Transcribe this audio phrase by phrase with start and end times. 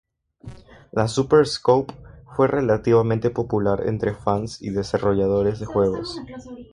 [0.91, 1.93] La Super Scope
[2.35, 6.19] fue relativamente popular entre fans y desarrolladores de juegos.